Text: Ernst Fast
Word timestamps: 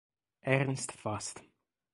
Ernst 0.41 0.89
Fast 0.97 1.45